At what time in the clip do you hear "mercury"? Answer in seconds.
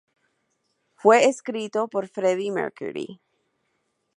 2.51-3.21